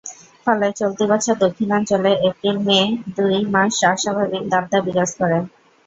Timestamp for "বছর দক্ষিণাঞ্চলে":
1.11-2.11